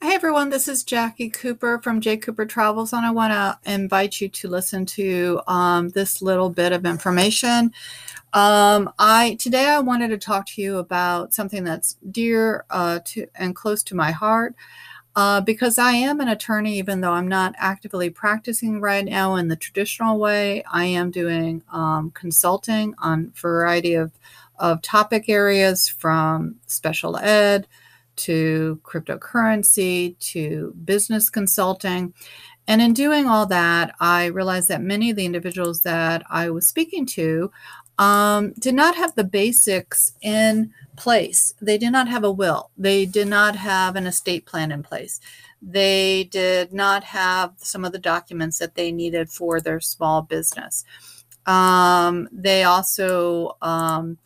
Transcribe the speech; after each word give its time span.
Hey 0.00 0.14
everyone, 0.14 0.50
this 0.50 0.68
is 0.68 0.84
Jackie 0.84 1.28
Cooper 1.28 1.80
from 1.82 2.00
J 2.00 2.18
Cooper 2.18 2.46
Travels, 2.46 2.92
and 2.92 3.04
I 3.04 3.10
want 3.10 3.32
to 3.32 3.58
invite 3.68 4.20
you 4.20 4.28
to 4.28 4.46
listen 4.46 4.86
to 4.86 5.40
um, 5.48 5.88
this 5.88 6.22
little 6.22 6.50
bit 6.50 6.70
of 6.70 6.86
information. 6.86 7.72
Um, 8.32 8.92
I 9.00 9.36
today 9.40 9.66
I 9.66 9.80
wanted 9.80 10.10
to 10.10 10.16
talk 10.18 10.46
to 10.50 10.62
you 10.62 10.78
about 10.78 11.34
something 11.34 11.64
that's 11.64 11.96
dear 12.12 12.64
uh, 12.70 13.00
to 13.06 13.26
and 13.34 13.56
close 13.56 13.82
to 13.84 13.96
my 13.96 14.12
heart. 14.12 14.54
Uh, 15.16 15.40
because 15.40 15.78
I 15.78 15.94
am 15.94 16.20
an 16.20 16.28
attorney, 16.28 16.78
even 16.78 17.00
though 17.00 17.14
I'm 17.14 17.26
not 17.26 17.56
actively 17.58 18.08
practicing 18.08 18.80
right 18.80 19.04
now 19.04 19.34
in 19.34 19.48
the 19.48 19.56
traditional 19.56 20.20
way, 20.20 20.62
I 20.72 20.84
am 20.84 21.10
doing 21.10 21.64
um, 21.72 22.12
consulting 22.12 22.94
on 22.98 23.32
a 23.36 23.40
variety 23.40 23.94
of, 23.94 24.12
of 24.60 24.80
topic 24.80 25.28
areas 25.28 25.88
from 25.88 26.54
special 26.68 27.16
ed 27.16 27.66
to 28.18 28.80
cryptocurrency 28.84 30.18
to 30.18 30.74
business 30.84 31.30
consulting. 31.30 32.14
And 32.66 32.82
in 32.82 32.92
doing 32.92 33.26
all 33.26 33.46
that, 33.46 33.94
I 33.98 34.26
realized 34.26 34.68
that 34.68 34.82
many 34.82 35.10
of 35.10 35.16
the 35.16 35.24
individuals 35.24 35.80
that 35.82 36.22
I 36.28 36.50
was 36.50 36.68
speaking 36.68 37.06
to 37.06 37.50
um, 37.98 38.52
did 38.58 38.74
not 38.74 38.94
have 38.94 39.14
the 39.14 39.24
basics 39.24 40.12
in 40.20 40.72
place. 40.96 41.54
They 41.60 41.78
did 41.78 41.90
not 41.92 42.08
have 42.08 42.24
a 42.24 42.30
will, 42.30 42.70
they 42.76 43.06
did 43.06 43.28
not 43.28 43.56
have 43.56 43.96
an 43.96 44.06
estate 44.06 44.46
plan 44.46 44.70
in 44.70 44.82
place. 44.82 45.20
They 45.60 46.24
did 46.30 46.72
not 46.72 47.02
have 47.04 47.54
some 47.56 47.84
of 47.84 47.92
the 47.92 47.98
documents 47.98 48.58
that 48.58 48.76
they 48.76 48.92
needed 48.92 49.28
for 49.28 49.60
their 49.60 49.80
small 49.80 50.22
business. 50.22 50.84
Um, 51.46 52.28
they 52.30 52.62
also, 52.64 53.56
um, 53.62 54.18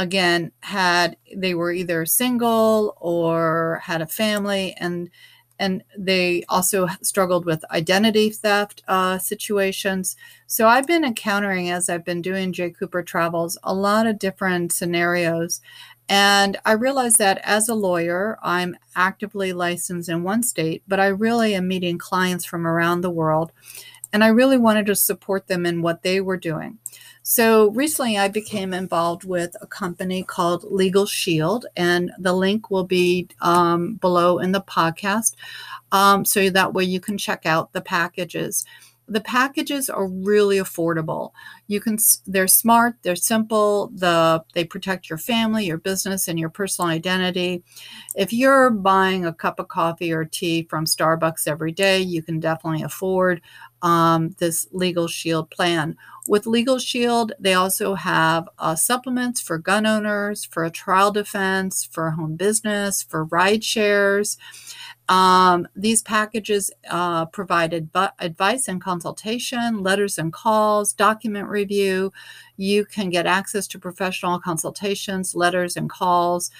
again 0.00 0.52
had 0.60 1.16
they 1.34 1.54
were 1.54 1.72
either 1.72 2.04
single 2.06 2.96
or 3.00 3.80
had 3.84 4.02
a 4.02 4.06
family 4.06 4.74
and 4.78 5.10
and 5.58 5.84
they 5.96 6.42
also 6.48 6.88
struggled 7.02 7.44
with 7.44 7.70
identity 7.70 8.30
theft 8.30 8.82
uh, 8.88 9.18
situations. 9.18 10.16
So 10.46 10.66
i've 10.66 10.86
been 10.86 11.04
encountering 11.04 11.70
as 11.70 11.88
i've 11.88 12.04
been 12.04 12.22
doing 12.22 12.52
J 12.52 12.70
cooper 12.70 13.02
travels 13.02 13.58
a 13.62 13.74
lot 13.74 14.06
of 14.06 14.18
different 14.18 14.72
scenarios 14.72 15.60
and 16.10 16.58
i 16.64 16.72
realize 16.72 17.14
that 17.14 17.40
as 17.44 17.68
a 17.68 17.74
lawyer 17.74 18.36
i'm 18.42 18.76
actively 18.96 19.52
licensed 19.52 20.08
in 20.08 20.24
one 20.24 20.42
state 20.42 20.82
but 20.88 20.98
i 20.98 21.06
really 21.06 21.54
am 21.54 21.68
meeting 21.68 21.96
clients 21.96 22.44
from 22.44 22.66
around 22.66 23.00
the 23.00 23.10
world 23.10 23.52
and 24.12 24.24
i 24.24 24.26
really 24.26 24.58
wanted 24.58 24.86
to 24.86 24.94
support 24.96 25.46
them 25.46 25.64
in 25.64 25.82
what 25.82 26.02
they 26.02 26.20
were 26.20 26.36
doing 26.36 26.78
so 27.22 27.70
recently, 27.70 28.18
I 28.18 28.28
became 28.28 28.72
involved 28.72 29.24
with 29.24 29.54
a 29.60 29.66
company 29.66 30.22
called 30.22 30.64
Legal 30.64 31.06
Shield, 31.06 31.66
and 31.76 32.10
the 32.18 32.32
link 32.32 32.70
will 32.70 32.84
be 32.84 33.28
um, 33.40 33.94
below 33.94 34.38
in 34.38 34.52
the 34.52 34.62
podcast. 34.62 35.34
Um, 35.92 36.24
so 36.24 36.50
that 36.50 36.72
way 36.72 36.84
you 36.84 37.00
can 37.00 37.18
check 37.18 37.46
out 37.46 37.72
the 37.72 37.80
packages. 37.80 38.64
The 39.10 39.20
packages 39.20 39.90
are 39.90 40.06
really 40.06 40.58
affordable. 40.58 41.32
You 41.66 41.80
can 41.80 41.98
they're 42.26 42.48
smart, 42.48 42.94
they're 43.02 43.16
simple, 43.16 43.90
the 43.94 44.44
they 44.54 44.64
protect 44.64 45.10
your 45.10 45.18
family, 45.18 45.66
your 45.66 45.78
business 45.78 46.28
and 46.28 46.38
your 46.38 46.48
personal 46.48 46.90
identity. 46.90 47.64
If 48.14 48.32
you're 48.32 48.70
buying 48.70 49.26
a 49.26 49.32
cup 49.32 49.58
of 49.58 49.66
coffee 49.66 50.12
or 50.12 50.24
tea 50.24 50.66
from 50.70 50.84
Starbucks 50.84 51.48
every 51.48 51.72
day, 51.72 52.00
you 52.00 52.22
can 52.22 52.38
definitely 52.38 52.82
afford 52.82 53.42
um, 53.82 54.36
this 54.38 54.68
Legal 54.72 55.08
Shield 55.08 55.50
plan. 55.50 55.96
With 56.28 56.46
Legal 56.46 56.78
Shield, 56.78 57.32
they 57.40 57.54
also 57.54 57.94
have 57.94 58.48
uh, 58.58 58.76
supplements 58.76 59.40
for 59.40 59.58
gun 59.58 59.86
owners, 59.86 60.44
for 60.44 60.64
a 60.64 60.70
trial 60.70 61.10
defense, 61.10 61.88
for 61.90 62.10
home 62.12 62.36
business, 62.36 63.02
for 63.02 63.24
ride 63.24 63.64
shares. 63.64 64.38
Um, 65.10 65.66
these 65.74 66.02
packages 66.02 66.70
uh, 66.88 67.26
provide 67.26 67.74
adv- 67.74 68.12
advice 68.20 68.68
and 68.68 68.80
consultation, 68.80 69.82
letters 69.82 70.18
and 70.18 70.32
calls, 70.32 70.92
document 70.92 71.48
review. 71.48 72.12
You 72.56 72.84
can 72.84 73.10
get 73.10 73.26
access 73.26 73.66
to 73.68 73.78
professional 73.80 74.38
consultations, 74.38 75.34
letters 75.34 75.76
and 75.76 75.90
calls, 75.90 76.52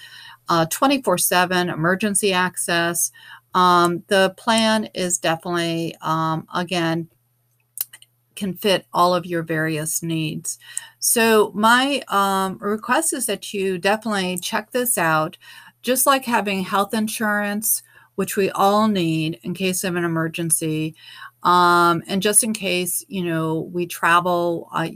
uh, 0.48 0.66
24 0.66 1.16
7 1.16 1.70
emergency 1.70 2.32
access. 2.32 3.12
Um, 3.54 4.02
the 4.08 4.34
plan 4.36 4.86
is 4.94 5.18
definitely, 5.18 5.94
um, 6.02 6.48
again, 6.52 7.08
can 8.34 8.54
fit 8.54 8.84
all 8.92 9.14
of 9.14 9.26
your 9.26 9.44
various 9.44 10.02
needs. 10.02 10.58
So, 10.98 11.52
my 11.54 12.02
um, 12.08 12.58
request 12.58 13.12
is 13.12 13.26
that 13.26 13.54
you 13.54 13.78
definitely 13.78 14.38
check 14.38 14.72
this 14.72 14.98
out. 14.98 15.36
Just 15.82 16.04
like 16.04 16.24
having 16.24 16.64
health 16.64 16.92
insurance, 16.92 17.82
which 18.14 18.36
we 18.36 18.50
all 18.50 18.88
need 18.88 19.38
in 19.42 19.54
case 19.54 19.84
of 19.84 19.96
an 19.96 20.04
emergency, 20.04 20.94
um, 21.42 22.02
and 22.06 22.22
just 22.22 22.44
in 22.44 22.52
case, 22.52 23.04
you 23.08 23.24
know, 23.24 23.60
we 23.72 23.86
travel. 23.86 24.68
Uh, 24.72 24.88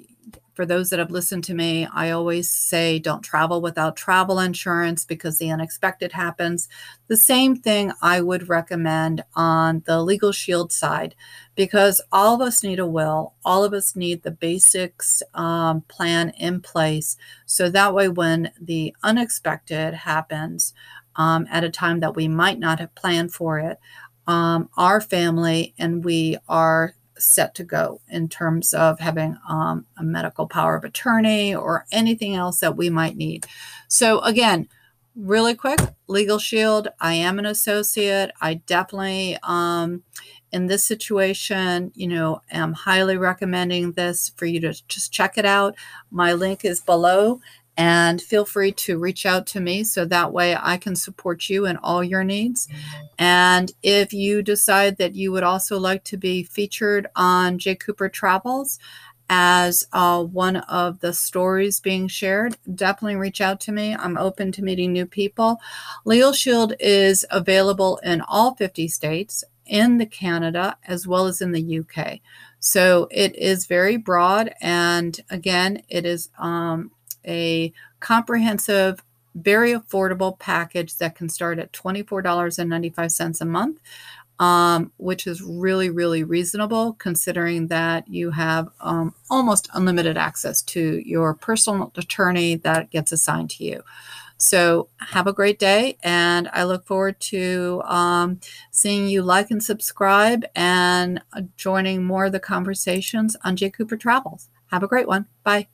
for 0.54 0.64
those 0.64 0.90
that 0.90 1.00
have 1.00 1.10
listened 1.10 1.42
to 1.44 1.54
me, 1.54 1.86
I 1.92 2.10
always 2.10 2.48
say 2.48 2.98
don't 2.98 3.22
travel 3.22 3.60
without 3.60 3.96
travel 3.96 4.38
insurance 4.38 5.04
because 5.04 5.38
the 5.38 5.50
unexpected 5.50 6.12
happens. 6.12 6.68
The 7.08 7.16
same 7.16 7.56
thing 7.56 7.92
I 8.00 8.20
would 8.20 8.48
recommend 8.48 9.24
on 9.34 9.82
the 9.86 10.00
legal 10.00 10.30
shield 10.32 10.72
side 10.72 11.14
because 11.56 12.00
all 12.12 12.36
of 12.36 12.40
us 12.40 12.62
need 12.62 12.78
a 12.78 12.86
will, 12.86 13.34
all 13.44 13.64
of 13.64 13.72
us 13.72 13.96
need 13.96 14.22
the 14.22 14.30
basics 14.30 15.22
um, 15.34 15.82
plan 15.88 16.30
in 16.38 16.60
place. 16.60 17.16
So 17.46 17.68
that 17.70 17.92
way, 17.92 18.08
when 18.08 18.50
the 18.60 18.94
unexpected 19.02 19.92
happens 19.92 20.72
um, 21.16 21.46
at 21.50 21.64
a 21.64 21.70
time 21.70 22.00
that 22.00 22.16
we 22.16 22.28
might 22.28 22.58
not 22.58 22.80
have 22.80 22.94
planned 22.94 23.32
for 23.32 23.58
it, 23.58 23.78
um, 24.26 24.68
our 24.76 25.00
family 25.00 25.74
and 25.78 26.04
we 26.04 26.38
are 26.48 26.94
set 27.16 27.54
to 27.54 27.64
go 27.64 28.00
in 28.08 28.28
terms 28.28 28.74
of 28.74 28.98
having 28.98 29.36
um, 29.48 29.86
a 29.96 30.02
medical 30.02 30.46
power 30.46 30.76
of 30.76 30.84
attorney 30.84 31.54
or 31.54 31.86
anything 31.92 32.34
else 32.34 32.60
that 32.60 32.76
we 32.76 32.90
might 32.90 33.16
need. 33.16 33.46
So, 33.88 34.20
again, 34.20 34.68
really 35.16 35.54
quick 35.54 35.78
legal 36.08 36.38
shield 36.38 36.88
i 37.00 37.14
am 37.14 37.38
an 37.38 37.46
associate. 37.46 38.32
I 38.40 38.54
definitely 38.54 39.38
um, 39.42 40.02
in 40.50 40.66
this 40.66 40.84
situation 40.84 41.92
you 41.94 42.08
know 42.08 42.42
am 42.50 42.72
highly 42.72 43.16
recommending 43.16 43.92
this 43.92 44.32
for 44.36 44.46
you 44.46 44.60
to 44.60 44.74
just 44.88 45.12
check 45.12 45.38
it 45.38 45.44
out. 45.44 45.76
My 46.10 46.32
link 46.32 46.64
is 46.64 46.80
below 46.80 47.40
and 47.76 48.22
feel 48.22 48.44
free 48.44 48.72
to 48.72 48.98
reach 48.98 49.26
out 49.26 49.46
to 49.48 49.60
me 49.60 49.82
so 49.84 50.04
that 50.04 50.32
way 50.32 50.56
I 50.60 50.76
can 50.76 50.94
support 50.94 51.48
you 51.48 51.66
in 51.66 51.76
all 51.78 52.04
your 52.04 52.24
needs. 52.24 52.68
And 53.18 53.72
if 53.82 54.12
you 54.12 54.42
decide 54.42 54.96
that 54.98 55.14
you 55.14 55.32
would 55.32 55.42
also 55.42 55.78
like 55.78 56.04
to 56.04 56.16
be 56.16 56.42
featured 56.44 57.08
on 57.16 57.58
J. 57.58 57.74
Cooper 57.74 58.08
Travels 58.08 58.78
as 59.28 59.86
uh, 59.92 60.22
one 60.22 60.56
of 60.56 61.00
the 61.00 61.12
stories 61.12 61.80
being 61.80 62.08
shared, 62.08 62.56
definitely 62.72 63.16
reach 63.16 63.40
out 63.40 63.58
to 63.60 63.72
me. 63.72 63.94
I'm 63.94 64.18
open 64.18 64.52
to 64.52 64.62
meeting 64.62 64.92
new 64.92 65.06
people. 65.06 65.60
Legal 66.04 66.32
Shield 66.32 66.74
is 66.78 67.24
available 67.30 67.98
in 68.04 68.20
all 68.20 68.54
50 68.54 68.86
states, 68.88 69.42
in 69.66 69.96
the 69.98 70.06
Canada, 70.06 70.76
as 70.86 71.06
well 71.06 71.26
as 71.26 71.40
in 71.40 71.52
the 71.52 71.78
UK. 71.78 72.20
So 72.60 73.08
it 73.10 73.34
is 73.36 73.66
very 73.66 73.96
broad. 73.96 74.54
And 74.60 75.18
again, 75.30 75.82
it 75.88 76.04
is 76.04 76.28
um, 76.38 76.90
a 77.26 77.72
comprehensive, 78.00 79.02
very 79.34 79.72
affordable 79.72 80.38
package 80.38 80.96
that 80.98 81.14
can 81.14 81.28
start 81.28 81.58
at 81.58 81.72
$24.95 81.72 83.40
a 83.40 83.44
month, 83.44 83.80
um, 84.38 84.92
which 84.96 85.26
is 85.26 85.42
really, 85.42 85.90
really 85.90 86.24
reasonable 86.24 86.94
considering 86.94 87.68
that 87.68 88.06
you 88.08 88.30
have 88.30 88.68
um, 88.80 89.14
almost 89.30 89.68
unlimited 89.74 90.16
access 90.16 90.62
to 90.62 91.02
your 91.04 91.34
personal 91.34 91.92
attorney 91.96 92.56
that 92.56 92.90
gets 92.90 93.12
assigned 93.12 93.50
to 93.50 93.64
you. 93.64 93.82
So, 94.36 94.88
have 94.98 95.28
a 95.28 95.32
great 95.32 95.60
day, 95.60 95.96
and 96.02 96.50
I 96.52 96.64
look 96.64 96.84
forward 96.86 97.20
to 97.20 97.82
um, 97.84 98.40
seeing 98.72 99.06
you 99.06 99.22
like 99.22 99.50
and 99.50 99.62
subscribe 99.62 100.44
and 100.56 101.22
joining 101.56 102.02
more 102.02 102.26
of 102.26 102.32
the 102.32 102.40
conversations 102.40 103.36
on 103.44 103.54
J. 103.54 103.70
Cooper 103.70 103.96
Travels. 103.96 104.48
Have 104.72 104.82
a 104.82 104.88
great 104.88 105.06
one. 105.06 105.26
Bye. 105.44 105.68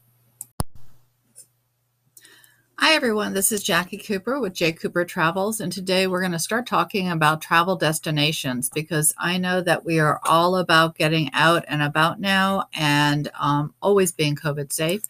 Hi, 2.82 2.94
everyone. 2.94 3.34
This 3.34 3.52
is 3.52 3.62
Jackie 3.62 3.98
Cooper 3.98 4.40
with 4.40 4.54
J. 4.54 4.72
Cooper 4.72 5.04
Travels, 5.04 5.60
and 5.60 5.70
today 5.70 6.06
we're 6.06 6.22
going 6.22 6.32
to 6.32 6.38
start 6.38 6.66
talking 6.66 7.10
about 7.10 7.42
travel 7.42 7.76
destinations 7.76 8.70
because 8.70 9.12
I 9.18 9.36
know 9.36 9.60
that 9.60 9.84
we 9.84 10.00
are 10.00 10.18
all 10.24 10.56
about 10.56 10.96
getting 10.96 11.28
out 11.34 11.62
and 11.68 11.82
about 11.82 12.20
now 12.20 12.64
and 12.72 13.30
um, 13.38 13.74
always 13.82 14.12
being 14.12 14.34
COVID 14.34 14.72
safe. 14.72 15.02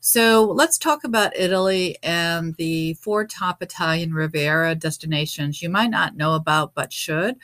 So 0.00 0.44
let's 0.46 0.78
talk 0.78 1.04
about 1.04 1.36
Italy 1.36 1.98
and 2.02 2.54
the 2.54 2.94
four 2.94 3.26
top 3.26 3.62
Italian 3.62 4.14
Riviera 4.14 4.74
destinations 4.74 5.60
you 5.60 5.68
might 5.68 5.90
not 5.90 6.16
know 6.16 6.32
about 6.32 6.74
but 6.74 6.90
should. 6.90 7.36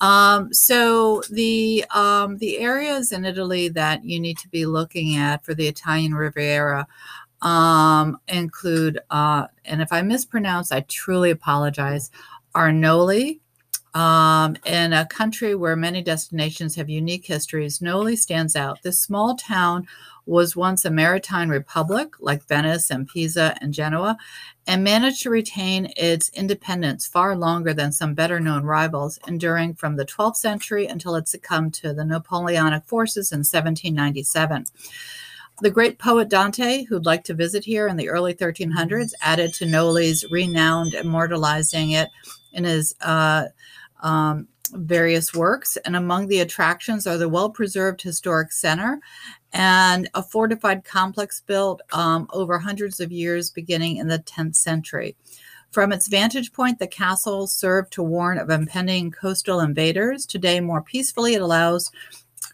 Um, 0.00 0.54
so 0.54 1.22
the 1.28 1.84
um, 1.92 2.38
the 2.38 2.58
areas 2.58 3.10
in 3.10 3.24
Italy 3.24 3.68
that 3.70 4.04
you 4.04 4.20
need 4.20 4.38
to 4.38 4.48
be 4.48 4.64
looking 4.64 5.16
at 5.16 5.44
for 5.44 5.54
the 5.54 5.66
Italian 5.66 6.14
Riviera 6.14 6.86
um, 7.42 8.18
include, 8.28 8.98
uh, 9.10 9.46
and 9.64 9.80
if 9.82 9.92
I 9.92 10.02
mispronounce, 10.02 10.72
I 10.72 10.80
truly 10.80 11.30
apologize, 11.30 12.10
Arnoli, 12.54 13.40
Um, 13.94 14.56
in 14.66 14.92
a 14.92 15.06
country 15.06 15.54
where 15.54 15.74
many 15.74 16.02
destinations 16.02 16.76
have 16.76 16.88
unique 16.90 17.26
histories, 17.26 17.80
Noli 17.80 18.16
stands 18.16 18.54
out. 18.54 18.82
This 18.82 19.00
small 19.00 19.34
town 19.34 19.88
was 20.26 20.54
once 20.54 20.84
a 20.84 20.90
maritime 20.90 21.48
republic 21.48 22.14
like 22.20 22.46
Venice 22.46 22.90
and 22.90 23.08
Pisa 23.08 23.56
and 23.62 23.72
Genoa, 23.72 24.16
and 24.66 24.84
managed 24.84 25.22
to 25.22 25.30
retain 25.30 25.90
its 25.96 26.28
independence 26.30 27.06
far 27.06 27.34
longer 27.34 27.72
than 27.72 27.90
some 27.90 28.14
better 28.14 28.38
known 28.38 28.64
rivals, 28.64 29.18
enduring 29.26 29.74
from 29.74 29.96
the 29.96 30.04
12th 30.04 30.36
century 30.36 30.86
until 30.86 31.14
it 31.16 31.26
succumbed 31.26 31.72
to 31.74 31.94
the 31.94 32.04
Napoleonic 32.04 32.84
forces 32.84 33.32
in 33.32 33.38
1797. 33.38 34.66
The 35.60 35.70
great 35.70 35.98
poet 35.98 36.28
Dante, 36.28 36.84
who'd 36.84 37.04
like 37.04 37.24
to 37.24 37.34
visit 37.34 37.64
here 37.64 37.88
in 37.88 37.96
the 37.96 38.08
early 38.08 38.32
1300s, 38.32 39.12
added 39.22 39.52
to 39.54 39.66
Noli's 39.66 40.24
renowned, 40.30 40.94
immortalizing 40.94 41.90
it 41.90 42.10
in 42.52 42.62
his 42.62 42.94
uh, 43.00 43.46
um, 44.00 44.46
various 44.72 45.34
works. 45.34 45.76
And 45.78 45.96
among 45.96 46.28
the 46.28 46.40
attractions 46.40 47.08
are 47.08 47.18
the 47.18 47.28
well 47.28 47.50
preserved 47.50 48.02
historic 48.02 48.52
center 48.52 49.00
and 49.52 50.08
a 50.14 50.22
fortified 50.22 50.84
complex 50.84 51.40
built 51.40 51.80
um, 51.92 52.28
over 52.32 52.58
hundreds 52.58 53.00
of 53.00 53.10
years, 53.10 53.50
beginning 53.50 53.96
in 53.96 54.06
the 54.06 54.20
10th 54.20 54.54
century. 54.54 55.16
From 55.72 55.92
its 55.92 56.08
vantage 56.08 56.52
point, 56.52 56.78
the 56.78 56.86
castle 56.86 57.46
served 57.46 57.92
to 57.94 58.02
warn 58.02 58.38
of 58.38 58.48
impending 58.48 59.10
coastal 59.10 59.60
invaders. 59.60 60.24
Today, 60.24 60.60
more 60.60 60.82
peacefully, 60.82 61.34
it 61.34 61.42
allows 61.42 61.90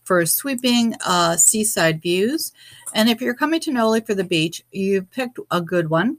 for 0.04 0.24
sweeping 0.26 0.94
uh, 1.04 1.36
seaside 1.36 2.00
views. 2.00 2.52
And 2.94 3.08
if 3.08 3.20
you're 3.20 3.34
coming 3.34 3.60
to 3.60 3.72
Noli 3.72 4.00
for 4.00 4.14
the 4.14 4.24
beach, 4.24 4.62
you've 4.70 5.10
picked 5.10 5.40
a 5.50 5.60
good 5.60 5.90
one. 5.90 6.18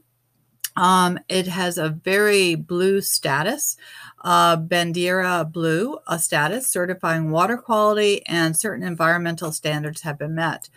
Um, 0.76 1.18
it 1.28 1.46
has 1.46 1.78
a 1.78 1.88
very 1.88 2.54
blue 2.54 3.00
status, 3.00 3.78
uh, 4.22 4.58
Bandiera 4.58 5.50
Blu, 5.50 5.98
a 6.06 6.18
status 6.18 6.68
certifying 6.68 7.30
water 7.30 7.56
quality 7.56 8.24
and 8.26 8.54
certain 8.54 8.86
environmental 8.86 9.52
standards 9.52 10.02
have 10.02 10.18
been 10.18 10.34
met. 10.34 10.68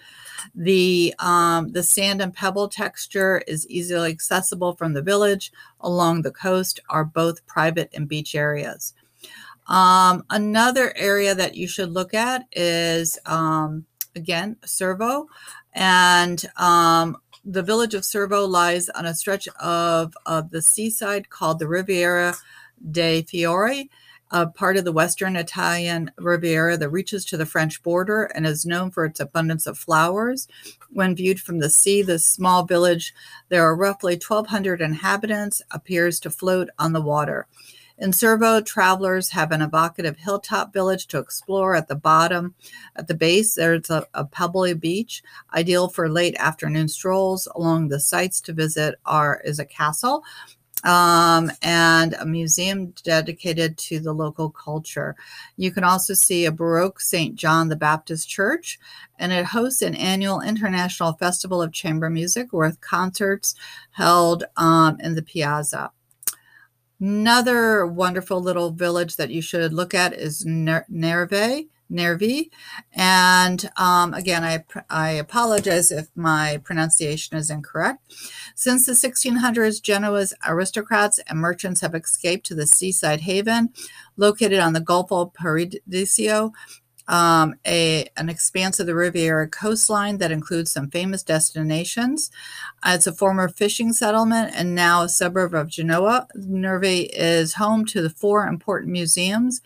The 0.56 1.14
um, 1.20 1.74
the 1.74 1.84
sand 1.84 2.22
and 2.22 2.34
pebble 2.34 2.70
texture 2.70 3.44
is 3.46 3.68
easily 3.68 4.10
accessible 4.10 4.74
from 4.74 4.94
the 4.94 5.02
village. 5.02 5.52
Along 5.82 6.22
the 6.22 6.32
coast 6.32 6.80
are 6.90 7.04
both 7.04 7.46
private 7.46 7.90
and 7.94 8.08
beach 8.08 8.36
areas. 8.36 8.94
Um, 9.70 10.26
another 10.32 10.92
area 10.98 11.36
that 11.36 11.56
you 11.56 11.68
should 11.68 11.92
look 11.92 12.14
at 12.14 12.46
is 12.52 13.18
um, 13.26 13.86
again 14.16 14.58
Cervo, 14.66 15.28
and 15.74 16.44
um, 16.58 17.18
the 17.46 17.64
village 17.64 17.94
of 17.94 18.02
Cervo 18.02 18.50
lies 18.50 18.90
on 18.90 19.06
a 19.06 19.14
stretch 19.14 19.48
of, 19.62 20.14
of 20.26 20.50
the 20.50 20.62
seaside 20.62 21.30
called 21.30 21.60
the 21.60 21.68
Riviera 21.68 22.36
dei 22.92 23.22
Fiori, 23.22 23.90
a 24.32 24.48
part 24.48 24.78
of 24.78 24.86
the 24.86 24.92
western 24.92 25.36
Italian 25.36 26.12
Riviera 26.18 26.76
that 26.78 26.90
reaches 26.90 27.24
to 27.26 27.38
the 27.38 27.46
French 27.46 27.82
border 27.82 28.24
and 28.24 28.46
is 28.46 28.66
known 28.66 28.92
for 28.92 29.06
its 29.06 29.20
abundance 29.20 29.66
of 29.68 29.78
flowers. 29.78 30.48
When 30.92 31.16
viewed 31.16 31.40
from 31.40 31.60
the 31.60 31.70
sea, 31.70 32.02
this 32.02 32.26
small 32.26 32.64
village, 32.64 33.14
there 33.50 33.64
are 33.64 33.76
roughly 33.76 34.14
1,200 34.14 34.82
inhabitants, 34.82 35.62
appears 35.72 36.20
to 36.22 36.30
float 36.30 36.70
on 36.78 36.94
the 36.94 37.02
water. 37.02 37.48
In 38.02 38.12
Cervo, 38.12 38.66
travelers 38.66 39.30
have 39.32 39.52
an 39.52 39.62
evocative 39.62 40.16
hilltop 40.18 40.72
village 40.72 41.08
to 41.08 41.20
explore 41.20 41.76
at 41.76 41.90
the 41.90 41.96
bottom. 41.96 42.56
At 42.96 43.08
the 43.08 43.14
base, 43.14 43.56
there's 43.56 43.90
a, 43.90 44.08
a 44.14 44.24
pebbly 44.24 44.74
beach, 44.74 45.22
ideal 45.54 45.90
for 45.90 46.08
late 46.08 46.36
afternoon 46.40 46.88
strolls. 46.88 47.46
Along 47.56 47.90
the 47.90 48.00
sites 48.00 48.40
to 48.42 48.54
visit 48.54 48.96
are 49.06 49.42
is 49.44 49.60
a 49.60 49.66
castle 49.66 50.24
um, 50.86 51.52
and 51.62 52.14
a 52.14 52.26
museum 52.26 52.94
dedicated 53.04 53.78
to 53.78 54.00
the 54.00 54.14
local 54.14 54.50
culture. 54.50 55.18
You 55.58 55.72
can 55.72 55.84
also 55.84 56.14
see 56.14 56.46
a 56.46 56.54
Baroque 56.54 57.02
St. 57.02 57.36
John 57.36 57.68
the 57.68 57.76
Baptist 57.76 58.30
Church, 58.30 58.80
and 59.18 59.34
it 59.34 59.44
hosts 59.44 59.82
an 59.82 59.96
annual 59.96 60.40
international 60.40 61.14
festival 61.14 61.62
of 61.62 61.74
chamber 61.74 62.10
music 62.10 62.54
with 62.54 62.80
concerts 62.80 63.56
held 63.92 64.46
um, 64.56 64.98
in 65.02 65.16
the 65.16 65.22
piazza. 65.22 65.92
Another 67.00 67.86
wonderful 67.86 68.42
little 68.42 68.72
village 68.72 69.16
that 69.16 69.30
you 69.30 69.42
should 69.42 69.74
look 69.74 69.94
at 69.94 70.14
is 70.14 70.46
Nerve, 70.46 70.84
Nervi. 71.90 72.52
And 72.94 73.70
um, 73.78 74.14
again, 74.14 74.44
I, 74.44 74.64
I 74.90 75.12
apologize 75.12 75.92
if 75.92 76.10
my 76.16 76.62
pronunciation 76.64 77.38
is 77.38 77.50
incorrect. 77.50 78.04
Since 78.56 78.86
the 78.86 78.92
1600s, 78.92 79.82
Genoa's 79.82 80.34
aristocrats 80.46 81.20
and 81.28 81.40
merchants 81.40 81.82
have 81.82 81.96
escaped 81.96 82.46
to 82.48 82.56
the 82.56 82.68
seaside 82.68 83.22
haven 83.22 83.70
located 84.18 84.60
on 84.60 84.74
the 84.74 84.82
Gulf 84.82 85.12
of 85.12 85.34
Paradiso 85.34 86.52
um, 87.10 87.56
a, 87.66 88.08
an 88.16 88.30
expanse 88.30 88.80
of 88.80 88.86
the 88.86 88.96
Riviera 88.96 89.50
coastline 89.50 90.20
that 90.20 90.32
includes 90.32 90.72
some 90.72 90.90
famous 90.90 91.24
destinations. 91.24 92.32
Uh, 92.84 92.92
it's 92.96 93.08
a 93.08 93.14
former 93.14 93.50
fishing 93.50 93.92
settlement 93.92 94.54
and 94.56 94.76
now 94.76 95.02
a 95.02 95.10
suburb 95.10 95.54
of 95.54 95.68
Genoa. 95.68 96.28
Nervi 96.36 97.10
is 97.12 97.56
home 97.56 97.84
to 97.86 98.02
the 98.02 98.12
four 98.12 98.48
important 98.48 98.92
museums 98.92 99.62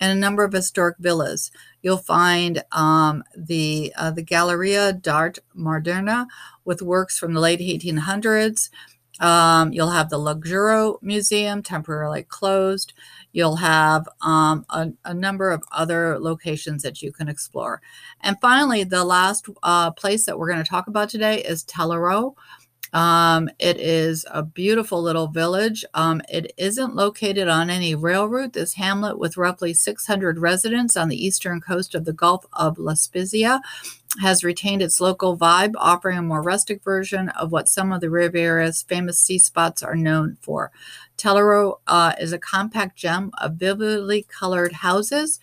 and 0.00 0.12
a 0.12 0.20
number 0.20 0.44
of 0.44 0.52
historic 0.52 0.96
villas. 0.98 1.50
You'll 1.82 1.98
find 1.98 2.64
um, 2.72 3.22
the 3.36 3.92
uh, 3.96 4.10
the 4.10 4.22
Galleria 4.22 4.92
d'Art 4.92 5.38
Moderna 5.56 6.26
with 6.64 6.82
works 6.82 7.16
from 7.16 7.32
the 7.32 7.40
late 7.40 7.60
1800s. 7.60 8.70
Um, 9.20 9.72
you'll 9.72 9.90
have 9.90 10.10
the 10.10 10.18
Luxoro 10.18 10.98
Museum, 11.02 11.62
temporarily 11.62 12.22
closed. 12.22 12.92
You'll 13.32 13.56
have 13.56 14.08
um, 14.22 14.64
a, 14.70 14.90
a, 15.04 15.14
number 15.14 15.50
of 15.50 15.62
other 15.72 16.18
locations 16.18 16.82
that 16.82 17.02
you 17.02 17.12
can 17.12 17.28
explore. 17.28 17.80
And 18.20 18.40
finally, 18.40 18.84
the 18.84 19.04
last 19.04 19.48
uh, 19.62 19.90
place 19.90 20.24
that 20.26 20.38
we're 20.38 20.50
going 20.50 20.62
to 20.62 20.70
talk 20.70 20.86
about 20.86 21.08
today 21.08 21.42
is 21.42 21.64
Tellaro. 21.64 22.34
Um, 22.92 23.50
it 23.58 23.78
is 23.78 24.24
a 24.30 24.42
beautiful 24.42 25.02
little 25.02 25.26
village. 25.26 25.84
Um, 25.94 26.22
it 26.28 26.52
isn't 26.56 26.94
located 26.94 27.48
on 27.48 27.70
any 27.70 27.94
rail 27.94 28.26
route. 28.26 28.54
This 28.54 28.74
hamlet, 28.74 29.18
with 29.18 29.36
roughly 29.36 29.74
600 29.74 30.38
residents 30.38 30.96
on 30.96 31.08
the 31.08 31.24
eastern 31.26 31.60
coast 31.60 31.94
of 31.94 32.04
the 32.04 32.12
Gulf 32.12 32.46
of 32.54 32.78
La 32.78 32.94
Spezia, 32.94 33.60
has 34.20 34.42
retained 34.42 34.82
its 34.82 35.00
local 35.00 35.36
vibe, 35.36 35.74
offering 35.76 36.18
a 36.18 36.22
more 36.22 36.42
rustic 36.42 36.82
version 36.82 37.28
of 37.30 37.52
what 37.52 37.68
some 37.68 37.92
of 37.92 38.00
the 38.00 38.10
Riviera's 38.10 38.82
famous 38.82 39.20
sea 39.20 39.38
spots 39.38 39.82
are 39.82 39.94
known 39.94 40.38
for. 40.40 40.70
Tellaro 41.18 41.80
uh, 41.86 42.14
is 42.20 42.32
a 42.32 42.38
compact 42.38 42.96
gem 42.96 43.32
of 43.38 43.54
vividly 43.54 44.26
colored 44.28 44.72
houses 44.72 45.40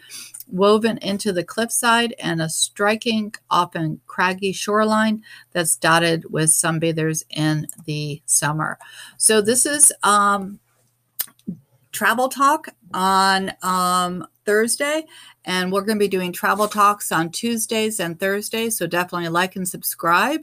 woven 0.48 0.98
into 1.00 1.31
the 1.31 1.43
cliffside 1.43 2.13
and 2.19 2.41
a 2.41 2.50
striking, 2.50 3.34
often 3.50 4.00
craggy 4.07 4.51
shoreline 4.51 5.24
that's 5.51 5.75
dotted 5.75 6.31
with 6.31 6.50
sunbathers 6.50 7.24
in 7.29 7.67
the 7.86 8.22
summer. 8.25 8.77
So, 9.17 9.41
this 9.41 9.65
is 9.65 9.91
um, 10.03 10.60
travel 11.91 12.29
talk 12.29 12.69
on 12.93 13.53
um, 13.62 14.27
Thursday, 14.45 15.05
and 15.43 15.71
we're 15.71 15.81
going 15.81 15.97
to 15.97 16.03
be 16.03 16.07
doing 16.07 16.31
travel 16.31 16.67
talks 16.67 17.11
on 17.11 17.29
Tuesdays 17.31 17.99
and 17.99 18.19
Thursdays. 18.19 18.77
So, 18.77 18.87
definitely 18.87 19.29
like 19.29 19.55
and 19.55 19.67
subscribe. 19.67 20.41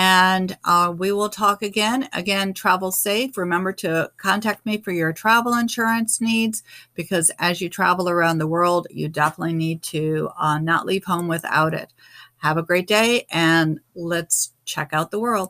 And 0.00 0.56
uh, 0.64 0.94
we 0.96 1.10
will 1.10 1.28
talk 1.28 1.62
again. 1.62 2.08
Again, 2.12 2.52
travel 2.52 2.92
safe. 2.92 3.36
Remember 3.36 3.72
to 3.74 4.12
contact 4.16 4.64
me 4.64 4.78
for 4.78 4.92
your 4.92 5.12
travel 5.12 5.54
insurance 5.54 6.20
needs 6.20 6.62
because 6.94 7.32
as 7.40 7.60
you 7.60 7.68
travel 7.68 8.08
around 8.08 8.38
the 8.38 8.46
world, 8.46 8.86
you 8.90 9.08
definitely 9.08 9.54
need 9.54 9.82
to 9.84 10.30
uh, 10.38 10.58
not 10.58 10.86
leave 10.86 11.04
home 11.04 11.26
without 11.26 11.74
it. 11.74 11.92
Have 12.36 12.58
a 12.58 12.62
great 12.62 12.86
day 12.86 13.26
and 13.32 13.80
let's 13.96 14.52
check 14.64 14.90
out 14.92 15.10
the 15.10 15.18
world. 15.18 15.46